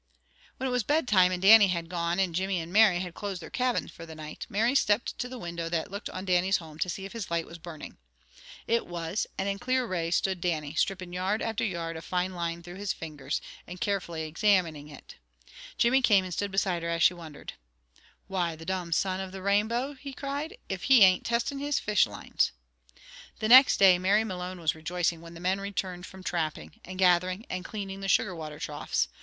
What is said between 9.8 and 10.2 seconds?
in its rays